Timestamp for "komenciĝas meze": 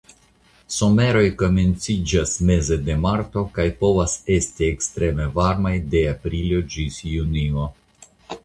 1.41-2.77